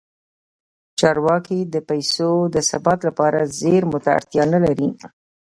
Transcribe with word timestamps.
چارواکي 0.99 1.59
د 1.73 1.75
پیسو 1.89 2.31
د 2.53 2.55
ثبات 2.69 2.99
لپاره 3.07 3.39
زیرمو 3.59 3.97
ته 4.03 4.09
اړتیا 4.17 4.43
نه 4.53 4.59
لري. 4.65 4.89